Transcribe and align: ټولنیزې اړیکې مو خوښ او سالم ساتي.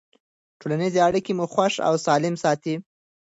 ټولنیزې 0.59 0.99
اړیکې 1.07 1.31
مو 1.37 1.45
خوښ 1.53 1.73
او 1.87 1.93
سالم 2.05 2.35
ساتي. 2.43 2.75